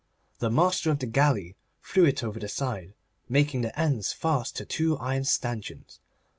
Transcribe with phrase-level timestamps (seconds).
[0.39, 2.95] The master of the galley threw it over the side,
[3.29, 5.99] making the ends fast to two iron stanchions.